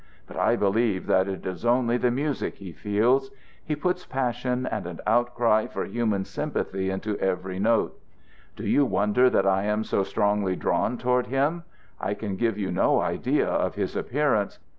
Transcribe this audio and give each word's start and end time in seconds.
But 0.25 0.35
I 0.35 0.55
believe 0.55 1.05
that 1.05 1.27
it 1.27 1.45
is 1.45 1.63
only 1.63 1.95
the 1.95 2.09
music 2.09 2.55
he 2.55 2.71
feels. 2.71 3.29
He 3.63 3.75
puts 3.75 4.03
passion 4.03 4.65
and 4.65 4.87
an 4.87 4.99
outcry 5.05 5.67
for 5.67 5.85
human 5.85 6.25
sympathy 6.25 6.89
into 6.89 7.19
every 7.19 7.59
note. 7.59 7.99
Do 8.55 8.65
you 8.67 8.83
wonder 8.83 9.29
that 9.29 9.45
I 9.45 9.65
am 9.65 9.83
so 9.83 10.01
strongly 10.01 10.55
drawn 10.55 10.97
towards 10.97 11.27
him? 11.29 11.65
I 11.99 12.15
can 12.15 12.35
give 12.35 12.57
you 12.57 12.71
no 12.71 12.99
idea 12.99 13.45
of 13.47 13.75
his 13.75 13.95
appearance. 13.95 14.57